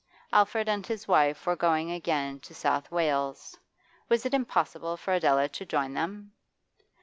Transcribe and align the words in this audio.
Alfred 0.33 0.67
and 0.67 0.87
his 0.87 1.07
wife 1.07 1.45
were 1.45 1.55
going 1.55 1.91
again 1.91 2.39
to 2.39 2.55
South 2.55 2.89
Wales; 2.89 3.59
was 4.09 4.25
it 4.25 4.33
impossible 4.33 4.97
for 4.97 5.13
Adela 5.13 5.47
to 5.49 5.63
join 5.63 5.93
them? 5.93 6.33